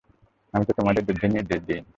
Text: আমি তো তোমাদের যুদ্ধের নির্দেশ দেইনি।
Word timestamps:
আমি 0.53 0.63
তো 0.65 0.73
তোমাদের 0.73 1.01
যুদ্ধের 1.07 1.31
নির্দেশ 1.31 1.61
দেইনি। 1.67 1.89